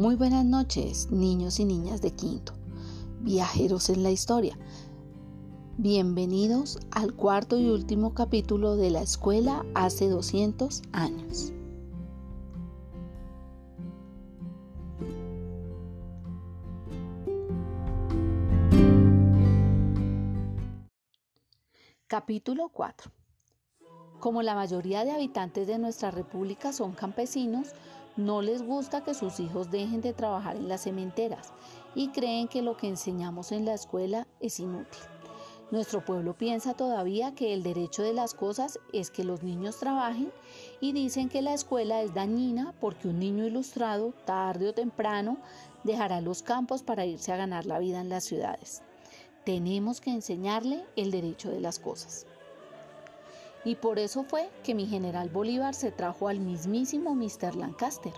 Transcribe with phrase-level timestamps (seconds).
[0.00, 2.54] Muy buenas noches, niños y niñas de quinto,
[3.20, 4.56] viajeros en la historia.
[5.76, 11.52] Bienvenidos al cuarto y último capítulo de la escuela hace 200 años.
[22.06, 23.12] Capítulo 4.
[24.18, 27.74] Como la mayoría de habitantes de nuestra república son campesinos,
[28.20, 31.52] no les gusta que sus hijos dejen de trabajar en las cementeras
[31.94, 35.00] y creen que lo que enseñamos en la escuela es inútil.
[35.70, 40.32] Nuestro pueblo piensa todavía que el derecho de las cosas es que los niños trabajen
[40.80, 45.38] y dicen que la escuela es dañina porque un niño ilustrado, tarde o temprano,
[45.84, 48.82] dejará los campos para irse a ganar la vida en las ciudades.
[49.44, 52.26] Tenemos que enseñarle el derecho de las cosas.
[53.64, 57.54] Y por eso fue que mi general Bolívar se trajo al mismísimo Mr.
[57.56, 58.12] Lancaster.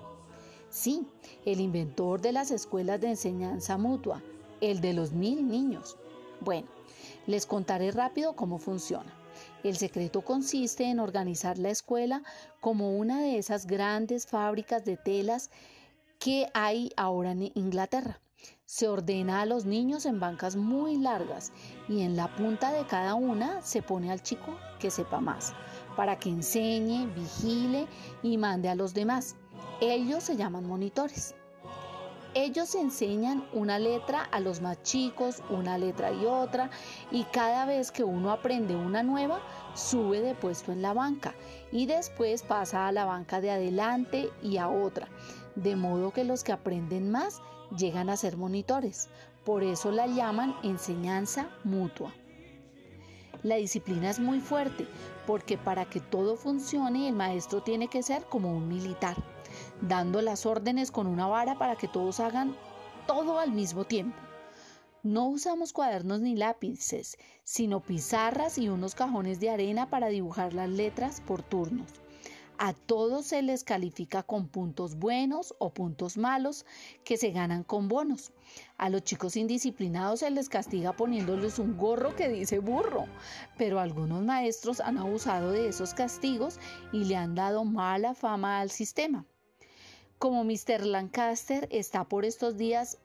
[0.70, 1.06] Sí,
[1.44, 4.22] el inventor de las escuelas de enseñanza mutua,
[4.61, 5.97] el de los mil niños.
[6.41, 6.69] Bueno,
[7.27, 9.12] les contaré rápido cómo funciona.
[9.64, 12.22] El secreto consiste en organizar la escuela
[12.61, 15.50] como una de esas grandes fábricas de telas
[16.19, 18.22] que hay ahora en Inglaterra.
[18.65, 21.53] Se ordena a los niños en bancas muy largas
[21.89, 25.53] y en la punta de cada una se pone al chico que sepa más,
[25.97, 27.87] para que enseñe, vigile
[28.23, 29.37] y mande a los demás.
[29.81, 31.35] Ellos se llaman monitores.
[32.35, 36.70] Ellos enseñan una letra a los más chicos, una letra y otra,
[37.11, 39.43] y cada vez que uno aprende una nueva,
[39.75, 41.35] sube de puesto en la banca
[41.70, 45.09] y después pasa a la banca de adelante y a otra,
[45.57, 47.43] de modo que los que aprenden más
[47.77, 49.09] llegan a ser monitores.
[49.45, 52.12] Por eso la llaman enseñanza mutua.
[53.42, 54.87] La disciplina es muy fuerte
[55.27, 59.17] porque para que todo funcione el maestro tiene que ser como un militar,
[59.81, 62.57] dando las órdenes con una vara para que todos hagan
[63.07, 64.17] todo al mismo tiempo.
[65.02, 70.70] No usamos cuadernos ni lápices, sino pizarras y unos cajones de arena para dibujar las
[70.70, 72.02] letras por turnos.
[72.64, 76.64] A todos se les califica con puntos buenos o puntos malos
[77.02, 78.30] que se ganan con bonos.
[78.78, 83.06] A los chicos indisciplinados se les castiga poniéndoles un gorro que dice burro,
[83.58, 86.61] pero algunos maestros han abusado de esos castigos
[86.92, 89.27] y le han dado mala fama al sistema.
[90.20, 90.86] Como Mr.
[90.86, 92.98] Lancaster está por estos días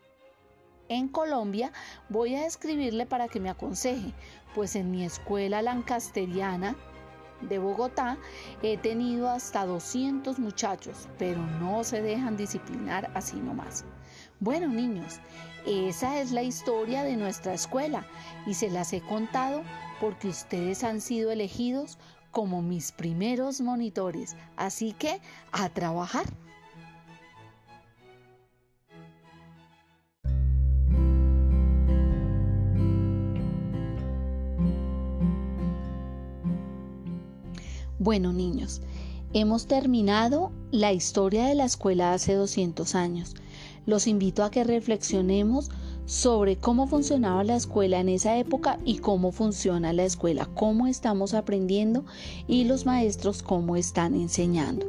[0.88, 1.72] en Colombia,
[2.09, 4.13] voy a escribirle para que me aconseje,
[4.53, 6.75] pues en mi escuela lancasteriana
[7.42, 8.18] de Bogotá,
[8.62, 13.86] he tenido hasta 200 muchachos, pero no se dejan disciplinar así nomás.
[14.40, 15.20] Bueno, niños,
[15.66, 18.06] esa es la historia de nuestra escuela
[18.46, 19.64] y se las he contado
[20.00, 21.97] porque ustedes han sido elegidos
[22.31, 25.20] como mis primeros monitores, así que
[25.52, 26.26] a trabajar.
[38.00, 38.81] Bueno, niños,
[39.34, 43.34] hemos terminado la historia de la escuela hace 200 años.
[43.88, 45.72] Los invito a que reflexionemos
[46.06, 51.34] sobre cómo funcionaba la escuela en esa época y cómo funciona la escuela, cómo estamos
[51.34, 52.06] aprendiendo
[52.47, 54.85] y los maestros cómo están enseñando.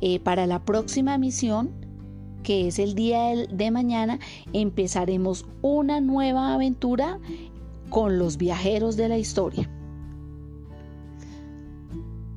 [0.00, 1.70] Eh, para la próxima misión,
[2.42, 4.18] que es el día de mañana,
[4.52, 7.20] empezaremos una nueva aventura
[7.90, 9.70] con los viajeros de la historia.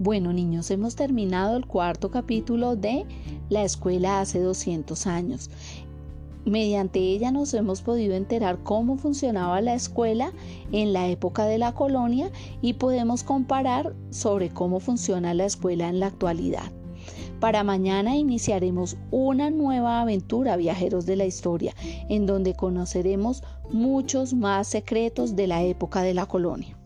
[0.03, 3.05] Bueno niños, hemos terminado el cuarto capítulo de
[3.47, 5.49] La escuela hace 200 años.
[6.43, 10.33] Mediante ella nos hemos podido enterar cómo funcionaba la escuela
[10.73, 12.29] en la época de la colonia
[12.61, 16.69] y podemos comparar sobre cómo funciona la escuela en la actualidad.
[17.39, 21.73] Para mañana iniciaremos una nueva aventura, viajeros de la historia,
[22.09, 26.77] en donde conoceremos muchos más secretos de la época de la colonia.